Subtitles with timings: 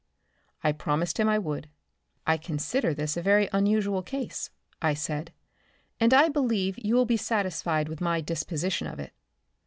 [0.63, 1.69] I promised him I would.
[2.25, 4.49] "I consider this a very unusual case,"
[4.81, 5.31] I said,
[5.99, 9.13] "and I believe you will be satisfied with my disposition of it."